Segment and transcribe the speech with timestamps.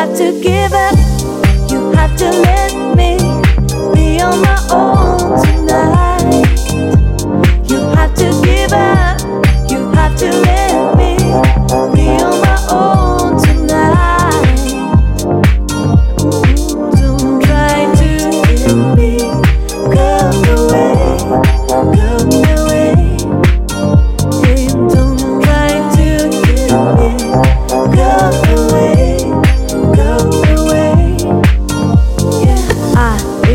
[0.00, 0.99] Have to give up.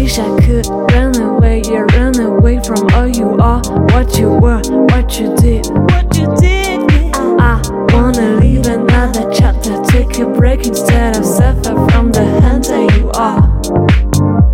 [0.05, 4.61] wish I could run away, yeah, run away from all you are, what you were,
[4.91, 7.15] what you did, what you did.
[7.41, 7.59] I
[7.91, 13.09] wanna leave another chapter, take a break instead of suffer from the hands that you
[13.15, 13.41] are.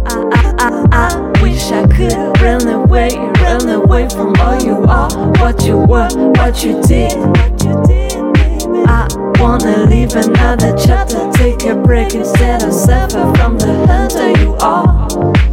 [0.08, 3.10] I, I, I, I wish I could run away,
[3.44, 6.08] run away from all you are, what you were,
[6.40, 7.12] what you did.
[8.88, 9.06] I
[9.38, 15.51] wanna leave another chapter take a break instead of suffer from the hunter you are.